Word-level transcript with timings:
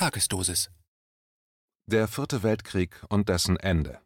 Tagesdosis. 0.00 0.70
Der 1.84 2.08
Vierte 2.08 2.42
Weltkrieg 2.42 3.04
und 3.10 3.28
dessen 3.28 3.58
Ende. 3.58 4.00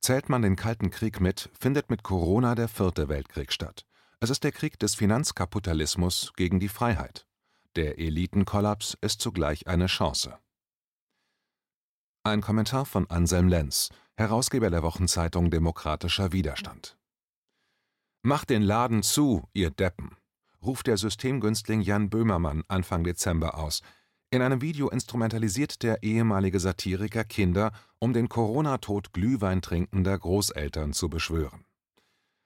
Zählt 0.00 0.30
man 0.30 0.40
den 0.40 0.56
Kalten 0.56 0.88
Krieg 0.88 1.20
mit, 1.20 1.50
findet 1.52 1.90
mit 1.90 2.02
Corona 2.02 2.54
der 2.54 2.66
Vierte 2.66 3.10
Weltkrieg 3.10 3.52
statt. 3.52 3.84
Es 4.20 4.30
ist 4.30 4.42
der 4.42 4.52
Krieg 4.52 4.78
des 4.78 4.94
Finanzkapitalismus 4.94 6.32
gegen 6.34 6.60
die 6.60 6.70
Freiheit. 6.70 7.26
Der 7.76 7.98
Elitenkollaps 7.98 8.96
ist 9.02 9.20
zugleich 9.20 9.66
eine 9.66 9.88
Chance. 9.88 10.38
Ein 12.22 12.40
Kommentar 12.40 12.86
von 12.86 13.10
Anselm 13.10 13.48
Lenz, 13.48 13.90
Herausgeber 14.16 14.70
der 14.70 14.82
Wochenzeitung 14.82 15.50
Demokratischer 15.50 16.32
Widerstand. 16.32 16.96
Macht 18.22 18.48
den 18.48 18.62
Laden 18.62 19.02
zu, 19.02 19.46
ihr 19.52 19.68
Deppen, 19.68 20.16
ruft 20.62 20.86
der 20.86 20.96
Systemgünstling 20.96 21.82
Jan 21.82 22.08
Böhmermann 22.08 22.64
Anfang 22.66 23.04
Dezember 23.04 23.58
aus, 23.58 23.82
in 24.30 24.42
einem 24.42 24.60
Video 24.60 24.88
instrumentalisiert 24.90 25.82
der 25.82 26.02
ehemalige 26.02 26.60
Satiriker 26.60 27.24
Kinder, 27.24 27.72
um 27.98 28.12
den 28.12 28.28
Corona-Tod 28.28 29.12
Glühwein 29.12 29.62
trinkender 29.62 30.18
Großeltern 30.18 30.92
zu 30.92 31.08
beschwören. 31.08 31.64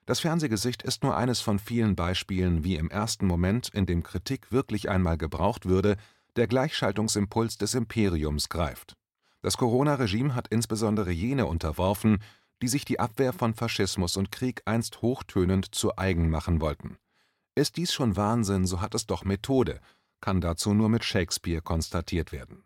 Das 0.07 0.21
Fernsehgesicht 0.21 0.83
ist 0.83 1.03
nur 1.03 1.17
eines 1.17 1.41
von 1.41 1.59
vielen 1.59 1.97
Beispielen, 1.97 2.65
wie 2.65 2.77
im 2.77 2.91
ersten 2.91 3.27
Moment, 3.27 3.69
in 3.69 3.87
dem 3.87 4.03
Kritik 4.03 4.51
wirklich 4.53 4.89
einmal 4.89 5.17
gebraucht 5.17 5.67
würde, 5.67 5.97
der 6.37 6.47
Gleichschaltungsimpuls 6.47 7.59
des 7.59 7.75
Imperiums 7.75 8.49
greift. 8.49 8.95
Das 9.43 9.57
Corona-Regime 9.57 10.35
hat 10.35 10.49
insbesondere 10.49 11.11
jene 11.11 11.47
unterworfen, 11.47 12.19
die 12.63 12.69
sich 12.69 12.85
die 12.85 13.01
Abwehr 13.01 13.33
von 13.33 13.55
Faschismus 13.55 14.17
und 14.17 14.31
Krieg 14.31 14.63
einst 14.67 15.03
hochtönend 15.03 15.75
zu 15.75 15.97
eigen 15.97 16.31
machen 16.31 16.61
wollten. 16.61 16.97
Ist 17.55 17.77
dies 17.77 17.93
schon 17.93 18.17
Wahnsinn, 18.17 18.67
so 18.67 18.81
hat 18.81 18.95
es 18.95 19.07
doch 19.07 19.25
Methode, 19.25 19.81
kann 20.23 20.41
dazu 20.41 20.73
nur 20.73 20.89
mit 20.89 21.05
Shakespeare 21.05 21.61
konstatiert 21.61 22.33
werden. 22.33 22.65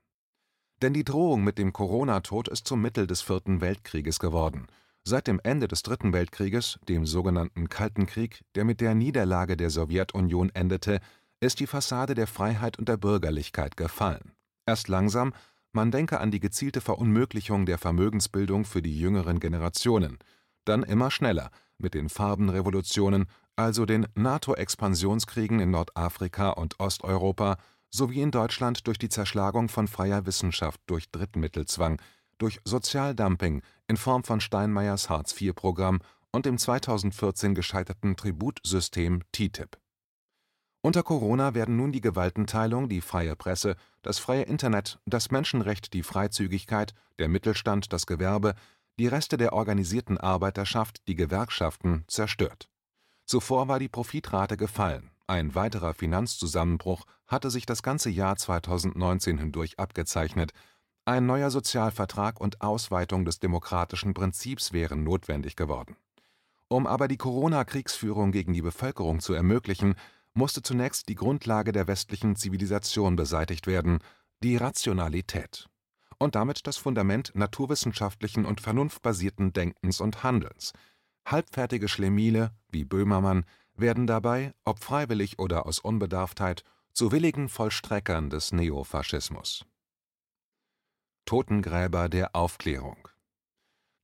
Denn 0.83 0.95
die 0.95 1.05
Drohung 1.05 1.43
mit 1.43 1.59
dem 1.59 1.73
Corona-Tod 1.73 2.47
ist 2.47 2.69
zum 2.69 2.81
Mittel 2.83 3.09
des 3.09 3.23
Vierten 3.23 3.61
Weltkrieges 3.61 4.21
geworden. 4.21 4.69
Seit 5.03 5.27
dem 5.27 5.41
Ende 5.43 5.67
des 5.67 5.83
Dritten 5.83 6.13
Weltkrieges, 6.13 6.79
dem 6.89 7.07
sogenannten 7.07 7.69
Kalten 7.69 8.07
Krieg, 8.07 8.43
der 8.55 8.65
mit 8.65 8.81
der 8.81 8.95
Niederlage 8.95 9.57
der 9.57 9.71
Sowjetunion 9.71 10.51
endete, 10.55 11.01
ist 11.41 11.61
die 11.61 11.67
Fassade 11.67 12.15
der 12.15 12.27
Freiheit 12.27 12.79
und 12.79 12.89
der 12.89 12.97
Bürgerlichkeit 12.97 13.77
gefallen. 13.77 14.33
Erst 14.67 14.89
langsam, 14.89 15.33
man 15.73 15.91
denke 15.91 16.21
an 16.21 16.31
die 16.31 16.41
gezielte 16.41 16.81
Verunmöglichung 16.81 17.67
der 17.67 17.79
Vermögensbildung 17.79 18.65
für 18.65 18.83
die 18.83 18.99
jüngeren 18.99 19.41
Generationen, 19.41 20.19
dann 20.65 20.83
immer 20.83 21.11
schneller 21.11 21.51
mit 21.79 21.95
den 21.95 22.09
Farbenrevolutionen, 22.09 23.27
also 23.57 23.87
den 23.87 24.07
NATO-Expansionskriegen 24.15 25.61
in 25.61 25.71
Nordafrika 25.71 26.51
und 26.51 26.79
Osteuropa 26.79 27.57
sowie 27.91 28.21
in 28.21 28.31
Deutschland 28.31 28.87
durch 28.87 28.99
die 28.99 29.09
Zerschlagung 29.09 29.69
von 29.69 29.89
freier 29.89 30.27
Wissenschaft 30.27 30.81
durch 30.87 31.11
Drittmittelzwang, 31.11 32.01
durch 32.39 32.61
Sozialdumping 32.65 33.63
in 33.89 33.97
Form 33.97 34.25
von 34.25 34.41
Steinmeiers 34.41 35.09
Hartz-IV-Programm 35.09 36.01
und 36.33 36.45
dem 36.45 36.59
2014 36.59 37.55
gescheiterten 37.55 38.17
Tributsystem 38.17 39.23
TTIP. 39.33 39.79
Unter 40.83 41.03
Corona 41.03 41.55
werden 41.55 41.77
nun 41.77 41.93
die 41.93 42.03
Gewaltenteilung, 42.03 42.89
die 42.89 43.01
freie 43.01 43.35
Presse, 43.35 43.77
das 44.03 44.19
freie 44.19 44.43
Internet, 44.43 45.01
das 45.07 45.31
Menschenrecht, 45.31 45.95
die 45.95 46.03
Freizügigkeit, 46.03 46.95
der 47.19 47.29
Mittelstand, 47.29 47.93
das 47.93 48.07
Gewerbe, 48.07 48.55
die 48.99 49.09
Reste 49.09 49.37
der 49.39 49.55
organisierten 49.55 50.19
Arbeiterschaft, 50.19 51.09
die 51.09 51.17
Gewerkschaften, 51.17 52.05
zerstört 52.07 52.69
Zuvor 53.27 53.67
war 53.67 53.81
die 53.81 53.89
Profitrate 53.89 54.57
gefallen, 54.57 55.11
ein 55.27 55.57
weiterer 55.57 55.95
Finanzzusammenbruch 55.95 57.05
hatte 57.27 57.51
sich 57.51 57.67
das 57.67 57.83
ganze 57.83 58.09
Jahr 58.09 58.37
2019 58.37 59.39
hindurch 59.39 59.81
abgezeichnet, 59.81 60.53
ein 61.05 61.27
neuer 61.27 61.51
Sozialvertrag 61.51 62.41
und 62.41 62.61
Ausweitung 62.61 63.25
des 63.25 63.41
demokratischen 63.41 64.15
Prinzips 64.15 64.73
wären 64.73 65.03
notwendig 65.03 65.57
geworden. 65.57 65.97
Um 66.69 66.87
aber 66.87 67.09
die 67.09 67.17
Corona-Kriegsführung 67.17 68.31
gegen 68.31 68.53
die 68.53 68.63
Bevölkerung 68.63 69.19
zu 69.19 69.35
ermöglichen, 69.35 69.97
musste 70.35 70.63
zunächst 70.63 71.09
die 71.09 71.15
Grundlage 71.17 71.73
der 71.73 71.89
westlichen 71.89 72.37
Zivilisation 72.37 73.17
beseitigt 73.17 73.67
werden, 73.67 73.99
die 74.45 74.57
Rationalität. 74.57 75.69
Und 76.19 76.37
damit 76.37 76.67
das 76.69 76.77
Fundament 76.77 77.33
naturwissenschaftlichen 77.35 78.47
und 78.47 78.61
vernunftbasierten 78.61 79.53
Denkens 79.53 80.01
und 80.01 80.23
Handelns– 80.23 80.73
Halbfertige 81.27 81.89
Schlemiele, 81.89 82.53
wie 82.71 82.85
Böhmermann, 82.85 83.45
werden 83.75 84.07
dabei, 84.07 84.55
ob 84.65 84.79
freiwillig 84.79 85.41
oder 85.41 85.67
aus 85.67 85.81
Unbedarftheit, 85.81 86.63
zu 86.93 87.11
willigen 87.11 87.49
Vollstreckern 87.49 88.31
des 88.31 88.53
Neofaschismus. 88.53 89.67
Totengräber 91.25 92.09
der 92.09 92.37
Aufklärung 92.37 93.09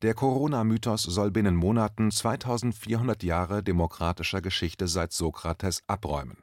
Der 0.02 0.14
Corona-Mythos 0.14 1.04
soll 1.04 1.30
binnen 1.30 1.54
Monaten 1.54 2.10
2400 2.10 3.22
Jahre 3.22 3.62
demokratischer 3.62 4.42
Geschichte 4.42 4.88
seit 4.88 5.12
Sokrates 5.12 5.82
abräumen. 5.86 6.42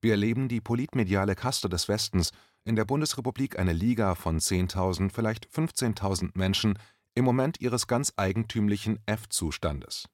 Wir 0.00 0.12
erleben 0.12 0.48
die 0.48 0.62
politmediale 0.62 1.34
Kaste 1.34 1.68
des 1.68 1.86
Westens, 1.86 2.32
in 2.64 2.76
der 2.76 2.86
Bundesrepublik 2.86 3.58
eine 3.58 3.74
Liga 3.74 4.14
von 4.14 4.38
10.000, 4.38 5.10
vielleicht 5.12 5.46
15.000 5.48 6.30
Menschen, 6.34 6.78
im 7.18 7.24
Moment 7.24 7.60
ihres 7.60 7.88
ganz 7.88 8.12
eigentümlichen 8.16 9.00
F-Zustandes. 9.06 10.08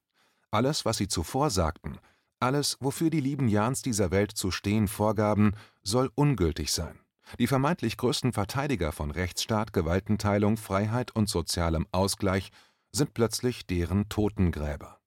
Alles, 0.49 0.85
was 0.85 0.97
sie 0.97 1.07
zuvor 1.07 1.51
sagten, 1.51 1.99
alles, 2.39 2.77
wofür 2.79 3.11
die 3.11 3.19
lieben 3.19 3.47
Jans 3.47 3.83
dieser 3.83 4.09
Welt 4.09 4.31
zu 4.31 4.49
stehen 4.49 4.87
vorgaben, 4.87 5.55
soll 5.83 6.11
ungültig 6.15 6.71
sein. 6.71 6.99
Die 7.37 7.45
vermeintlich 7.47 7.97
größten 7.97 8.33
Verteidiger 8.33 8.91
von 8.91 9.11
Rechtsstaat, 9.11 9.71
Gewaltenteilung, 9.71 10.57
Freiheit 10.57 11.15
und 11.15 11.29
sozialem 11.29 11.85
Ausgleich 11.91 12.51
sind 12.91 13.13
plötzlich 13.13 13.67
deren 13.67 14.09
Totengräber. 14.09 14.99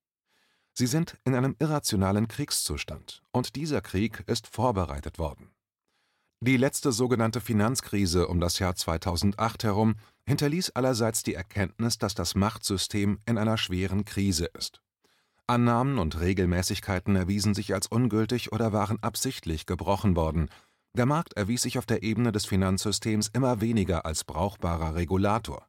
Sie 0.75 0.87
sind 0.87 1.19
in 1.25 1.35
einem 1.35 1.57
irrationalen 1.59 2.29
Kriegszustand, 2.29 3.23
und 3.33 3.57
dieser 3.57 3.81
Krieg 3.81 4.23
ist 4.29 4.47
vorbereitet 4.47 5.19
worden. 5.19 5.51
Die 6.41 6.57
letzte 6.57 6.93
sogenannte 6.93 7.41
Finanzkrise 7.41 8.29
um 8.29 8.39
das 8.39 8.61
Jahr 8.61 8.77
2008 8.77 9.65
herum 9.65 9.97
hinterließ 10.25 10.71
allerseits 10.71 11.25
die 11.25 11.35
Erkenntnis, 11.35 11.99
dass 11.99 12.15
das 12.15 12.37
Machtsystem 12.37 13.19
in 13.27 13.39
einer 13.39 13.59
schweren 13.59 14.05
Krise 14.05 14.47
ist. 14.57 14.81
Annahmen 15.49 15.99
und 15.99 16.21
Regelmäßigkeiten 16.21 17.17
erwiesen 17.17 17.55
sich 17.55 17.75
als 17.75 17.89
ungültig 17.89 18.53
oder 18.53 18.73
waren 18.73 19.03
absichtlich 19.03 19.67
gebrochen 19.67 20.15
worden. 20.15 20.49
Der 20.95 21.07
Markt 21.07 21.33
erwies 21.35 21.63
sich 21.63 21.77
auf 21.77 21.87
der 21.87 22.05
Ebene 22.05 22.31
des 22.31 22.47
Finanzsystems 22.47 23.31
immer 23.33 23.61
weniger 23.61 24.07
als 24.07 24.23
brauchbarer 24.23 24.95
Regulator. 24.95 25.67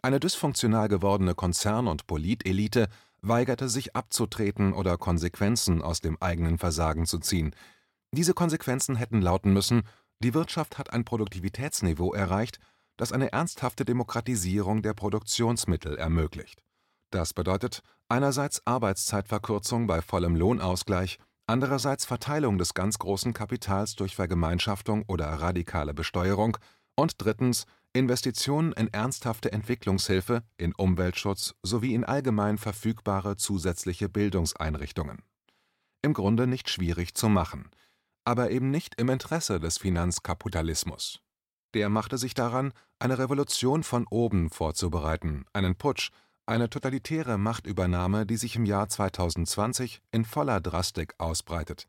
Eine 0.00 0.18
dysfunktional 0.18 0.88
gewordene 0.88 1.34
Konzern- 1.34 1.88
und 1.88 2.06
Politelite 2.06 2.88
weigerte 3.20 3.68
sich 3.68 3.94
abzutreten 3.94 4.72
oder 4.72 4.96
Konsequenzen 4.96 5.82
aus 5.82 6.00
dem 6.00 6.16
eigenen 6.22 6.56
Versagen 6.56 7.04
zu 7.04 7.18
ziehen. 7.18 7.54
Diese 8.12 8.32
Konsequenzen 8.32 8.96
hätten 8.96 9.20
lauten 9.20 9.52
müssen 9.52 9.82
die 10.20 10.34
Wirtschaft 10.34 10.78
hat 10.78 10.92
ein 10.92 11.04
Produktivitätsniveau 11.04 12.12
erreicht, 12.14 12.58
das 12.96 13.12
eine 13.12 13.32
ernsthafte 13.32 13.84
Demokratisierung 13.84 14.82
der 14.82 14.94
Produktionsmittel 14.94 15.96
ermöglicht. 15.98 16.62
Das 17.10 17.34
bedeutet 17.34 17.82
einerseits 18.08 18.66
Arbeitszeitverkürzung 18.66 19.86
bei 19.86 20.00
vollem 20.00 20.34
Lohnausgleich, 20.34 21.18
andererseits 21.46 22.04
Verteilung 22.04 22.58
des 22.58 22.74
ganz 22.74 22.98
großen 22.98 23.32
Kapitals 23.32 23.94
durch 23.94 24.16
Vergemeinschaftung 24.16 25.04
oder 25.06 25.26
radikale 25.26 25.92
Besteuerung 25.92 26.56
und 26.94 27.14
drittens 27.18 27.66
Investitionen 27.92 28.72
in 28.72 28.92
ernsthafte 28.92 29.52
Entwicklungshilfe, 29.52 30.42
in 30.56 30.74
Umweltschutz 30.74 31.54
sowie 31.62 31.94
in 31.94 32.04
allgemein 32.04 32.58
verfügbare 32.58 33.36
zusätzliche 33.36 34.08
Bildungseinrichtungen. 34.08 35.22
Im 36.02 36.14
Grunde 36.14 36.46
nicht 36.46 36.70
schwierig 36.70 37.14
zu 37.14 37.28
machen 37.28 37.70
aber 38.26 38.50
eben 38.50 38.70
nicht 38.70 39.00
im 39.00 39.08
Interesse 39.08 39.60
des 39.60 39.78
Finanzkapitalismus. 39.78 41.20
Der 41.74 41.88
machte 41.88 42.18
sich 42.18 42.34
daran, 42.34 42.72
eine 42.98 43.18
Revolution 43.18 43.84
von 43.84 44.06
oben 44.10 44.50
vorzubereiten, 44.50 45.44
einen 45.52 45.76
Putsch, 45.76 46.10
eine 46.44 46.68
totalitäre 46.68 47.38
Machtübernahme, 47.38 48.26
die 48.26 48.36
sich 48.36 48.56
im 48.56 48.64
Jahr 48.64 48.88
2020 48.88 50.02
in 50.10 50.24
voller 50.24 50.60
Drastik 50.60 51.14
ausbreitet. 51.18 51.86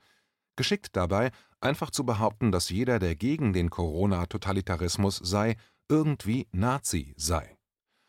Geschickt 0.55 0.89
dabei, 0.95 1.31
einfach 1.59 1.89
zu 1.89 2.05
behaupten, 2.05 2.51
dass 2.51 2.69
jeder, 2.69 2.99
der 2.99 3.15
gegen 3.15 3.53
den 3.53 3.69
Corona-Totalitarismus 3.69 5.17
sei, 5.17 5.55
irgendwie 5.89 6.47
Nazi 6.51 7.13
sei. 7.17 7.57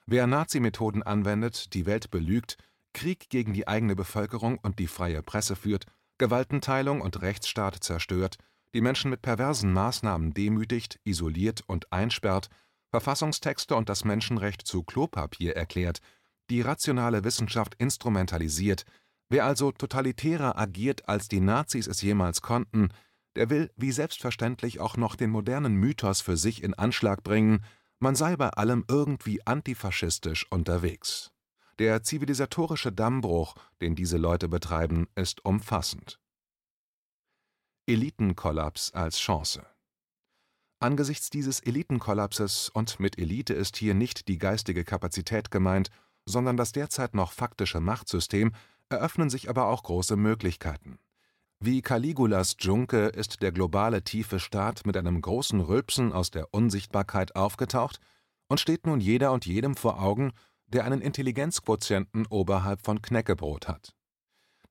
Wer 0.06 0.26
Nazi-Methoden 0.26 1.02
anwendet, 1.02 1.73
die 1.75 1.87
Welt 1.87 2.11
belügt, 2.11 2.56
Krieg 2.93 3.29
gegen 3.31 3.52
die 3.52 3.69
eigene 3.69 3.94
Bevölkerung 3.97 4.58
und 4.58 4.79
die 4.79 4.87
freie 4.87 5.23
Presse 5.23 5.56
führt, 5.56 5.87
Gewaltenteilung 6.19 7.00
und 7.00 7.23
Rechtsstaat 7.23 7.76
zerstört, 7.82 8.37
die 8.75 8.81
Menschen 8.81 9.11
mit 9.11 9.23
perversen 9.23 9.73
Maßnahmen 9.73 10.35
demütigt, 10.35 11.00
isoliert 11.05 11.62
und 11.67 11.93
einsperrt, 11.93 12.49
Verfassungstexte 12.91 13.75
und 13.75 13.88
das 13.88 14.05
Menschenrecht 14.05 14.67
zu 14.67 14.82
Klopapier 14.82 15.56
erklärt, 15.56 16.00
die 16.50 16.61
rationale 16.61 17.25
Wissenschaft 17.25 17.75
instrumentalisiert, 17.76 18.85
wer 19.29 19.44
also 19.44 19.73
totalitärer 19.73 20.59
agiert, 20.59 21.09
als 21.09 21.29
die 21.29 21.41
Nazis 21.41 21.87
es 21.87 22.03
jemals 22.03 22.43
konnten, 22.43 22.91
Der 23.37 23.50
will 23.50 23.71
wie 23.76 23.93
selbstverständlich 23.93 24.81
auch 24.81 24.97
noch 24.97 25.14
den 25.14 25.31
modernen 25.31 25.75
Mythos 25.75 26.21
für 26.21 26.37
sich 26.37 26.62
in 26.62 26.75
Anschlag 26.75 27.23
bringen, 27.23 27.64
man 28.00 28.17
sei 28.17 28.35
bei 28.37 28.49
allem 28.49 28.85
irgendwie 28.88 29.47
antifaschistisch 29.47 30.50
unterwegs. 30.50 31.31
Der 31.78 32.02
zivilisatorische 32.02 32.90
Dammbruch, 32.90 33.54
den 33.80 33.94
diese 33.94 34.16
Leute 34.16 34.48
betreiben, 34.48 35.06
ist 35.14 35.44
umfassend. 35.44 36.19
Elitenkollaps 37.86 38.92
als 38.92 39.19
Chance 39.19 39.64
Angesichts 40.80 41.30
dieses 41.30 41.60
Elitenkollapses, 41.60 42.69
und 42.69 42.98
mit 43.00 43.19
Elite 43.19 43.54
ist 43.54 43.76
hier 43.76 43.94
nicht 43.94 44.28
die 44.28 44.38
geistige 44.38 44.84
Kapazität 44.84 45.50
gemeint, 45.50 45.90
sondern 46.26 46.56
das 46.56 46.72
derzeit 46.72 47.14
noch 47.14 47.32
faktische 47.32 47.80
Machtsystem, 47.80 48.52
eröffnen 48.88 49.30
sich 49.30 49.48
aber 49.48 49.66
auch 49.66 49.82
große 49.82 50.16
Möglichkeiten. 50.16 50.98
Wie 51.60 51.82
Caligulas 51.82 52.56
Dschunke 52.56 53.06
ist 53.06 53.42
der 53.42 53.52
globale 53.52 54.02
tiefe 54.02 54.38
Staat 54.38 54.86
mit 54.86 54.96
einem 54.96 55.20
großen 55.20 55.60
Rülpsen 55.60 56.12
aus 56.12 56.30
der 56.30 56.52
Unsichtbarkeit 56.52 57.34
aufgetaucht 57.34 57.98
und 58.48 58.60
steht 58.60 58.86
nun 58.86 59.00
jeder 59.00 59.32
und 59.32 59.46
jedem 59.46 59.75
vor 59.75 60.00
Augen, 60.00 60.32
der 60.69 60.85
einen 60.85 61.00
Intelligenzquotienten 61.00 62.26
oberhalb 62.26 62.82
von 62.82 63.03
Knäckebrot 63.03 63.69
hat. 63.69 63.94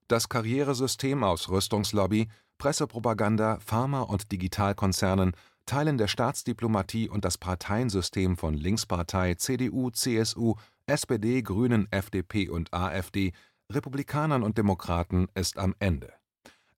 Das 0.08 0.28
Karrieresystem 0.28 1.22
aus 1.22 1.48
Rüstungslobby, 1.50 2.28
Pressepropaganda, 2.56 3.58
Pharma- 3.60 4.02
und 4.02 4.32
Digitalkonzernen, 4.32 5.32
Teilen 5.66 5.98
der 5.98 6.08
Staatsdiplomatie 6.08 7.10
und 7.10 7.26
das 7.26 7.36
Parteiensystem 7.36 8.38
von 8.38 8.54
Linkspartei, 8.54 9.34
CDU, 9.34 9.90
CSU, 9.90 10.54
SPD, 10.86 11.42
Grünen, 11.42 11.86
FDP 11.90 12.48
und 12.48 12.72
AfD, 12.72 13.32
Republikanern 13.70 14.42
und 14.42 14.56
Demokraten 14.56 15.28
ist 15.34 15.58
am 15.58 15.74
Ende. 15.78 16.14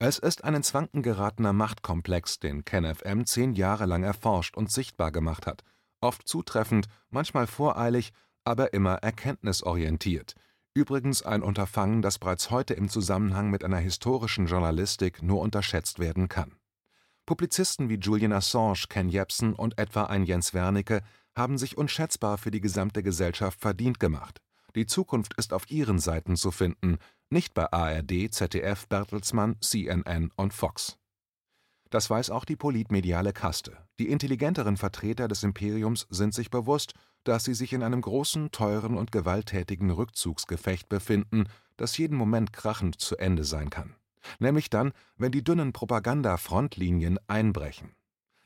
Es 0.01 0.19
ist 0.19 0.43
ein 0.43 0.57
ins 0.57 0.75
Wanken 0.75 1.03
geratener 1.03 1.53
Machtkomplex, 1.53 2.41
den 2.41 2.65
KenFM 2.65 3.27
zehn 3.27 3.53
Jahre 3.53 3.87
lang 3.87 4.03
erforscht 4.03 4.57
und 4.57 4.73
sichtbar 4.73 5.13
gemacht 5.13 5.47
hat, 5.47 5.63
oft 6.01 6.27
zutreffend, 6.27 6.87
manchmal 7.11 7.47
voreilig, 7.47 8.13
aber 8.45 8.73
immer 8.73 8.95
erkenntnisorientiert. 8.97 10.35
Übrigens 10.73 11.23
ein 11.23 11.43
Unterfangen, 11.43 12.01
das 12.01 12.19
bereits 12.19 12.51
heute 12.51 12.75
im 12.75 12.89
Zusammenhang 12.89 13.51
mit 13.51 13.65
einer 13.65 13.79
historischen 13.79 14.47
Journalistik 14.47 15.23
nur 15.23 15.41
unterschätzt 15.41 15.99
werden 15.99 16.29
kann. 16.29 16.55
Publizisten 17.27 17.89
wie 17.89 17.99
Julian 17.99 18.33
Assange, 18.33 18.87
Ken 18.89 19.09
Jebsen 19.09 19.55
und 19.55 19.79
etwa 19.79 20.05
ein 20.05 20.25
Jens 20.25 20.55
Wernicke 20.55 21.03
haben 21.37 21.59
sich 21.59 21.77
unschätzbar 21.77 22.39
für 22.39 22.51
die 22.51 22.61
gesamte 22.61 23.03
Gesellschaft 23.03 23.61
verdient 23.61 24.01
gemacht. 24.01 24.41
Die 24.75 24.87
Zukunft 24.87 25.35
ist 25.35 25.53
auf 25.53 25.71
ihren 25.71 25.99
Seiten 25.99 26.37
zu 26.37 26.51
finden, 26.51 26.99
nicht 27.31 27.55
bei 27.55 27.73
ARD, 27.73 28.33
ZDF, 28.33 28.89
Bertelsmann, 28.89 29.57
CNN 29.61 30.31
und 30.37 30.55
Fox. 30.55 30.97
Das 31.91 32.09
weiß 32.09 32.31
auch 32.31 32.45
die 32.45 32.57
politmediale 32.57 33.33
Kaste. 33.33 33.77
Die 33.99 34.09
intelligenteren 34.09 34.77
Vertreter 34.77 35.27
des 35.27 35.43
Imperiums 35.43 36.07
sind 36.11 36.35
sich 36.35 36.51
bewusst, 36.51 36.95
dass 37.25 37.45
sie 37.45 37.55
sich 37.55 37.73
in 37.73 37.83
einem 37.83 38.01
großen, 38.01 38.51
teuren 38.51 38.97
und 38.97 39.13
gewalttätigen 39.13 39.91
Rückzugsgefecht 39.91 40.89
befinden, 40.89 41.45
das 41.77 41.97
jeden 41.99 42.17
Moment 42.17 42.53
krachend 42.53 43.01
zu 43.01 43.17
Ende 43.17 43.45
sein 43.45 43.71
kann. 43.71 43.95
Nämlich 44.39 44.71
dann, 44.71 44.93
wenn 45.17 45.33
die 45.33 45.45
dünnen 45.45 45.73
Propaganda-Frontlinien 45.73 47.19
einbrechen. 47.27 47.95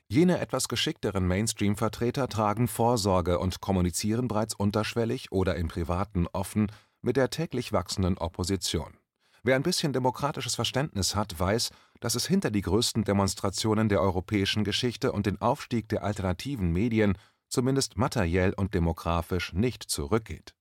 Jene 0.07 0.39
etwas 0.39 0.67
geschickteren 0.67 1.27
Mainstream-Vertreter 1.27 2.29
tragen 2.29 2.67
Vorsorge 2.67 3.39
und 3.39 3.59
kommunizieren 3.59 4.27
bereits 4.27 4.53
unterschwellig 4.53 5.31
oder 5.31 5.55
im 5.55 5.67
Privaten 5.67 6.27
offen 6.31 6.71
mit 7.01 7.17
der 7.17 7.31
täglich 7.31 7.73
wachsenden 7.73 8.17
Opposition. 8.17 8.97
Wer 9.43 9.55
ein 9.55 9.63
bisschen 9.63 9.93
demokratisches 9.93 10.55
Verständnis 10.55 11.15
hat, 11.15 11.39
weiß, 11.39 11.71
dass 11.99 12.15
es 12.15 12.27
hinter 12.27 12.49
die 12.51 12.61
größten 12.61 13.03
Demonstrationen 13.03 13.89
der 13.89 14.01
europäischen 14.01 14.63
Geschichte 14.63 15.11
und 15.11 15.25
den 15.25 15.41
Aufstieg 15.41 15.89
der 15.89 16.03
alternativen 16.03 16.71
Medien 16.71 17.17
zumindest 17.47 17.97
materiell 17.97 18.53
und 18.53 18.73
demografisch 18.73 19.53
nicht 19.53 19.83
zurückgeht. 19.83 20.55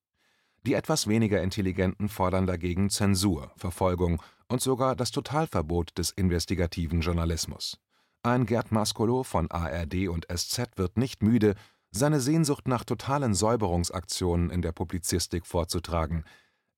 Die 0.67 0.75
etwas 0.75 1.07
weniger 1.09 1.43
Intelligenten 1.43 2.09
fordern 2.09 2.47
dagegen 2.47 2.89
Zensur, 2.89 3.53
Verfolgung 3.57 4.23
und 4.49 4.63
sogar 4.63 4.97
das 4.97 5.11
Totalverbot 5.11 5.97
des 5.99 6.11
investigativen 6.11 7.01
Journalismus. 7.01 7.79
Ein 8.23 8.47
Gerd 8.47 8.73
Maskolo 8.73 9.23
von 9.23 9.51
ARD 9.51 10.09
und 10.09 10.27
SZ 10.35 10.63
wird 10.77 10.97
nicht 10.97 11.23
müde, 11.23 11.55
seine 11.91 12.21
Sehnsucht 12.21 12.67
nach 12.67 12.85
totalen 12.85 13.35
Säuberungsaktionen 13.35 14.51
in 14.51 14.63
der 14.63 14.73
Publizistik 14.73 15.47
vorzutragen. 15.47 16.25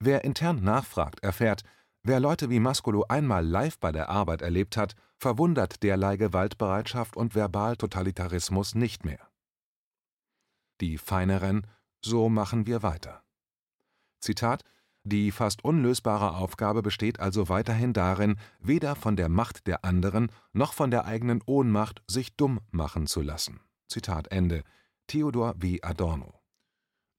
Wer 0.00 0.24
intern 0.24 0.62
nachfragt, 0.62 1.22
erfährt, 1.22 1.62
wer 2.02 2.18
Leute 2.18 2.50
wie 2.50 2.60
Maskolo 2.60 3.04
einmal 3.08 3.46
live 3.46 3.78
bei 3.78 3.92
der 3.92 4.08
Arbeit 4.08 4.42
erlebt 4.42 4.76
hat, 4.76 4.94
verwundert 5.16 5.82
derlei 5.84 6.16
Gewaltbereitschaft 6.16 7.16
und 7.16 7.34
Verbaltotalitarismus 7.34 8.74
nicht 8.74 9.04
mehr. 9.04 9.20
Die 10.80 10.98
feineren, 10.98 11.66
so 12.04 12.28
machen 12.28 12.66
wir 12.66 12.82
weiter. 12.82 13.22
Zitat 14.20 14.64
die 15.06 15.30
fast 15.30 15.64
unlösbare 15.64 16.34
Aufgabe 16.34 16.82
besteht 16.82 17.20
also 17.20 17.48
weiterhin 17.48 17.92
darin, 17.92 18.40
weder 18.58 18.96
von 18.96 19.14
der 19.14 19.28
Macht 19.28 19.68
der 19.68 19.84
anderen 19.84 20.32
noch 20.52 20.72
von 20.72 20.90
der 20.90 21.04
eigenen 21.04 21.40
Ohnmacht 21.46 22.02
sich 22.08 22.34
dumm 22.34 22.58
machen 22.72 23.06
zu 23.06 23.22
lassen. 23.22 23.60
Zitat 23.86 24.32
Ende. 24.32 24.64
Theodor 25.06 25.54
W. 25.58 25.80
Adorno. 25.82 26.40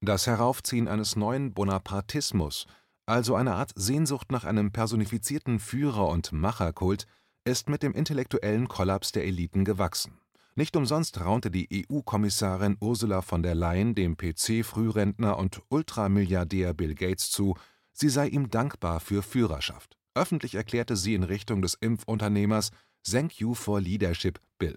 Das 0.02 0.26
Heraufziehen 0.26 0.86
eines 0.86 1.16
neuen 1.16 1.54
Bonapartismus, 1.54 2.66
also 3.06 3.34
eine 3.36 3.54
Art 3.54 3.72
Sehnsucht 3.74 4.30
nach 4.32 4.44
einem 4.44 4.70
personifizierten 4.70 5.58
Führer- 5.58 6.10
und 6.10 6.30
Macherkult, 6.30 7.06
ist 7.44 7.70
mit 7.70 7.82
dem 7.82 7.94
intellektuellen 7.94 8.68
Kollaps 8.68 9.12
der 9.12 9.24
Eliten 9.24 9.64
gewachsen. 9.64 10.17
Nicht 10.58 10.74
umsonst 10.74 11.20
raunte 11.20 11.52
die 11.52 11.86
EU-Kommissarin 11.88 12.78
Ursula 12.80 13.22
von 13.22 13.44
der 13.44 13.54
Leyen 13.54 13.94
dem 13.94 14.16
PC-Frührentner 14.16 15.38
und 15.38 15.62
Ultramilliardär 15.68 16.74
Bill 16.74 16.96
Gates 16.96 17.30
zu, 17.30 17.54
sie 17.92 18.08
sei 18.08 18.26
ihm 18.26 18.50
dankbar 18.50 18.98
für 18.98 19.22
Führerschaft. 19.22 19.96
Öffentlich 20.16 20.56
erklärte 20.56 20.96
sie 20.96 21.14
in 21.14 21.22
Richtung 21.22 21.62
des 21.62 21.74
Impfunternehmers 21.74 22.72
Thank 23.08 23.38
you 23.38 23.54
for 23.54 23.80
leadership, 23.80 24.40
Bill. 24.58 24.76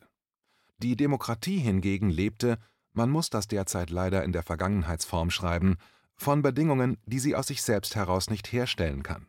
Die 0.77 0.95
Demokratie 0.95 1.57
hingegen 1.57 2.11
lebte, 2.11 2.59
man 2.93 3.09
muss 3.09 3.31
das 3.31 3.47
derzeit 3.47 3.89
leider 3.89 4.23
in 4.23 4.33
der 4.33 4.43
Vergangenheitsform 4.43 5.31
schreiben, 5.31 5.77
von 6.15 6.43
Bedingungen, 6.43 6.97
die 7.07 7.17
sie 7.17 7.35
aus 7.35 7.47
sich 7.47 7.63
selbst 7.63 7.95
heraus 7.95 8.29
nicht 8.29 8.53
herstellen 8.53 9.01
kann. 9.01 9.25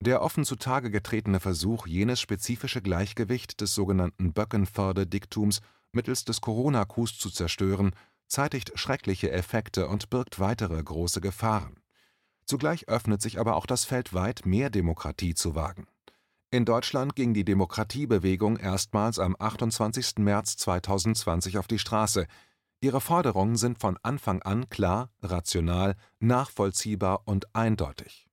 Der 0.00 0.20
offen 0.20 0.44
zutage 0.44 0.90
getretene 0.90 1.40
Versuch, 1.40 1.86
jenes 1.86 2.20
spezifische 2.20 2.82
Gleichgewicht 2.82 3.62
des 3.62 3.74
sogenannten 3.74 4.34
Böckenförde-Diktums 4.34 5.62
mittels 5.96 6.24
des 6.24 6.40
Corona-Coups 6.40 7.18
zu 7.18 7.30
zerstören, 7.30 7.90
zeitigt 8.28 8.78
schreckliche 8.78 9.32
Effekte 9.32 9.88
und 9.88 10.10
birgt 10.10 10.38
weitere 10.38 10.80
große 10.80 11.20
Gefahren. 11.20 11.80
Zugleich 12.44 12.88
öffnet 12.88 13.20
sich 13.20 13.40
aber 13.40 13.56
auch 13.56 13.66
das 13.66 13.84
Feld 13.84 14.14
weit, 14.14 14.46
mehr 14.46 14.70
Demokratie 14.70 15.34
zu 15.34 15.56
wagen. 15.56 15.88
In 16.50 16.64
Deutschland 16.64 17.16
ging 17.16 17.34
die 17.34 17.44
Demokratiebewegung 17.44 18.56
erstmals 18.56 19.18
am 19.18 19.34
28. 19.36 20.18
März 20.18 20.56
2020 20.58 21.58
auf 21.58 21.66
die 21.66 21.80
Straße. 21.80 22.26
Ihre 22.80 23.00
Forderungen 23.00 23.56
sind 23.56 23.80
von 23.80 23.98
Anfang 24.02 24.42
an 24.42 24.68
klar, 24.68 25.10
rational, 25.20 25.96
nachvollziehbar 26.20 27.22
und 27.24 27.54
eindeutig. 27.56 28.28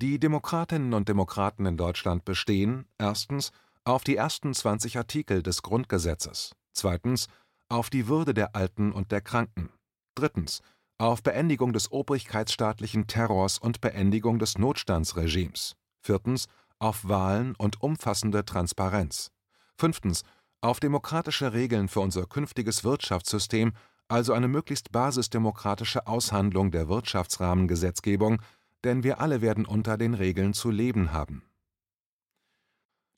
Die 0.00 0.18
Demokratinnen 0.18 0.92
und 0.92 1.08
Demokraten 1.08 1.66
in 1.66 1.76
Deutschland 1.76 2.24
bestehen 2.24 2.86
erstens 2.98 3.52
auf 3.84 4.02
die 4.02 4.16
ersten 4.16 4.54
20 4.54 4.96
Artikel 4.96 5.42
des 5.42 5.62
Grundgesetzes, 5.62 6.54
zweitens 6.72 7.28
auf 7.68 7.90
die 7.90 8.08
Würde 8.08 8.34
der 8.34 8.56
Alten 8.56 8.92
und 8.92 9.12
der 9.12 9.20
Kranken, 9.20 9.70
drittens 10.14 10.62
auf 10.98 11.22
Beendigung 11.22 11.72
des 11.72 11.92
obrigkeitsstaatlichen 11.92 13.06
Terrors 13.06 13.58
und 13.58 13.80
Beendigung 13.80 14.38
des 14.38 14.58
Notstandsregimes. 14.58 15.76
Viertens 16.00 16.46
auf 16.78 17.08
Wahlen 17.08 17.54
und 17.56 17.82
umfassende 17.82 18.44
Transparenz. 18.44 19.30
Fünftens 19.76 20.22
auf 20.60 20.80
demokratische 20.80 21.52
Regeln 21.52 21.88
für 21.88 22.00
unser 22.00 22.26
künftiges 22.26 22.84
Wirtschaftssystem, 22.84 23.72
also 24.08 24.32
eine 24.32 24.48
möglichst 24.48 24.92
basisdemokratische 24.92 26.06
Aushandlung 26.06 26.70
der 26.70 26.88
Wirtschaftsrahmengesetzgebung, 26.88 28.40
denn 28.84 29.02
wir 29.02 29.20
alle 29.20 29.40
werden 29.40 29.66
unter 29.66 29.98
den 29.98 30.14
Regeln 30.14 30.54
zu 30.54 30.70
leben 30.70 31.12
haben. 31.12 31.42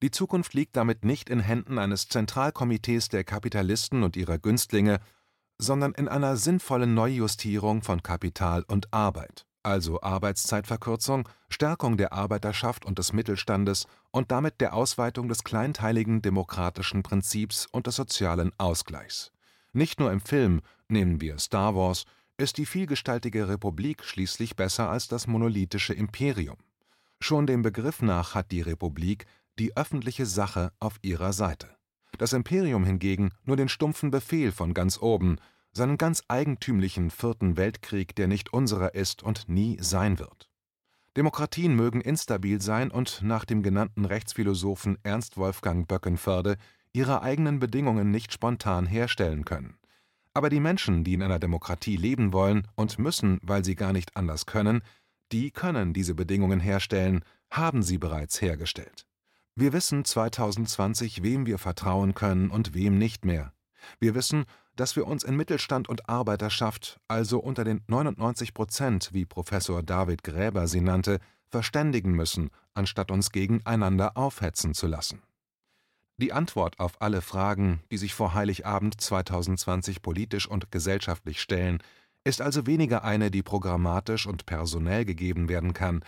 Die 0.02 0.10
Zukunft 0.10 0.52
liegt 0.52 0.76
damit 0.76 1.04
nicht 1.04 1.30
in 1.30 1.40
Händen 1.40 1.78
eines 1.78 2.08
Zentralkomitees 2.08 3.08
der 3.08 3.24
Kapitalisten 3.24 4.02
und 4.02 4.16
ihrer 4.16 4.38
Günstlinge, 4.38 5.00
sondern 5.58 5.92
in 5.92 6.06
einer 6.06 6.36
sinnvollen 6.36 6.92
Neujustierung 6.92 7.82
von 7.82 8.02
Kapital 8.02 8.62
und 8.68 8.92
Arbeit, 8.92 9.46
also 9.62 10.02
Arbeitszeitverkürzung, 10.02 11.26
Stärkung 11.48 11.96
der 11.96 12.12
Arbeiterschaft 12.12 12.84
und 12.84 12.98
des 12.98 13.14
Mittelstandes 13.14 13.86
und 14.10 14.30
damit 14.30 14.60
der 14.60 14.74
Ausweitung 14.74 15.28
des 15.28 15.44
kleinteiligen 15.44 16.20
demokratischen 16.20 17.02
Prinzips 17.02 17.66
und 17.72 17.86
des 17.86 17.96
sozialen 17.96 18.52
Ausgleichs. 18.58 19.32
Nicht 19.72 19.98
nur 19.98 20.12
im 20.12 20.20
Film, 20.20 20.60
nehmen 20.88 21.22
wir 21.22 21.38
Star 21.38 21.74
Wars, 21.74 22.04
ist 22.36 22.58
die 22.58 22.66
vielgestaltige 22.66 23.48
Republik 23.48 24.04
schließlich 24.04 24.56
besser 24.56 24.90
als 24.90 25.08
das 25.08 25.26
monolithische 25.26 25.94
Imperium. 25.94 26.58
Schon 27.18 27.46
dem 27.46 27.62
Begriff 27.62 28.02
nach 28.02 28.34
hat 28.34 28.52
die 28.52 28.60
Republik, 28.60 29.24
die 29.58 29.76
öffentliche 29.76 30.26
Sache 30.26 30.72
auf 30.80 30.98
ihrer 31.02 31.32
Seite. 31.32 31.76
Das 32.18 32.32
Imperium 32.32 32.84
hingegen 32.84 33.30
nur 33.44 33.56
den 33.56 33.68
stumpfen 33.68 34.10
Befehl 34.10 34.52
von 34.52 34.74
ganz 34.74 34.98
oben, 35.00 35.36
seinen 35.72 35.98
ganz 35.98 36.22
eigentümlichen 36.28 37.10
Vierten 37.10 37.56
Weltkrieg, 37.56 38.14
der 38.16 38.28
nicht 38.28 38.52
unserer 38.52 38.94
ist 38.94 39.22
und 39.22 39.48
nie 39.48 39.76
sein 39.80 40.18
wird. 40.18 40.48
Demokratien 41.16 41.74
mögen 41.74 42.00
instabil 42.00 42.60
sein 42.60 42.90
und 42.90 43.22
nach 43.22 43.44
dem 43.44 43.62
genannten 43.62 44.04
Rechtsphilosophen 44.04 44.98
Ernst 45.02 45.36
Wolfgang 45.36 45.88
Böckenförde 45.88 46.56
ihre 46.92 47.22
eigenen 47.22 47.58
Bedingungen 47.58 48.10
nicht 48.10 48.32
spontan 48.32 48.86
herstellen 48.86 49.44
können. 49.44 49.76
Aber 50.34 50.50
die 50.50 50.60
Menschen, 50.60 51.04
die 51.04 51.14
in 51.14 51.22
einer 51.22 51.38
Demokratie 51.38 51.96
leben 51.96 52.32
wollen 52.34 52.68
und 52.74 52.98
müssen, 52.98 53.38
weil 53.42 53.64
sie 53.64 53.74
gar 53.74 53.92
nicht 53.94 54.16
anders 54.16 54.44
können, 54.44 54.82
die 55.32 55.50
können 55.50 55.94
diese 55.94 56.14
Bedingungen 56.14 56.60
herstellen, 56.60 57.22
haben 57.50 57.82
sie 57.82 57.96
bereits 57.98 58.40
hergestellt. 58.42 59.06
Wir 59.58 59.72
wissen 59.72 60.04
2020, 60.04 61.22
wem 61.22 61.46
wir 61.46 61.56
vertrauen 61.56 62.12
können 62.12 62.50
und 62.50 62.74
wem 62.74 62.98
nicht 62.98 63.24
mehr. 63.24 63.54
Wir 63.98 64.14
wissen, 64.14 64.44
dass 64.76 64.96
wir 64.96 65.06
uns 65.06 65.24
in 65.24 65.34
Mittelstand 65.34 65.88
und 65.88 66.10
Arbeiterschaft, 66.10 67.00
also 67.08 67.38
unter 67.38 67.64
den 67.64 67.80
99 67.86 68.52
Prozent, 68.52 69.14
wie 69.14 69.24
Professor 69.24 69.82
David 69.82 70.22
Gräber 70.22 70.68
sie 70.68 70.82
nannte, 70.82 71.20
verständigen 71.48 72.12
müssen, 72.12 72.50
anstatt 72.74 73.10
uns 73.10 73.32
gegeneinander 73.32 74.18
aufhetzen 74.18 74.74
zu 74.74 74.86
lassen. 74.86 75.22
Die 76.18 76.34
Antwort 76.34 76.78
auf 76.78 77.00
alle 77.00 77.22
Fragen, 77.22 77.82
die 77.90 77.96
sich 77.96 78.12
vor 78.12 78.34
Heiligabend 78.34 79.00
2020 79.00 80.02
politisch 80.02 80.46
und 80.46 80.70
gesellschaftlich 80.70 81.40
stellen, 81.40 81.82
ist 82.24 82.42
also 82.42 82.66
weniger 82.66 83.04
eine, 83.04 83.30
die 83.30 83.42
programmatisch 83.42 84.26
und 84.26 84.44
personell 84.44 85.06
gegeben 85.06 85.48
werden 85.48 85.72
kann, 85.72 86.04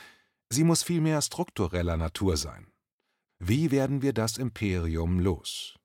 sie 0.51 0.65
muss 0.65 0.83
vielmehr 0.83 1.23
struktureller 1.23 1.97
Natur 1.97 2.37
sein. 2.37 2.67
Wie 3.41 3.71
werden 3.71 4.03
wir 4.03 4.13
das 4.13 4.37
Imperium 4.37 5.21
los? 5.21 5.78